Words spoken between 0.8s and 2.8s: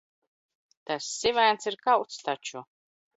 Tas sivēns ir kauts taču.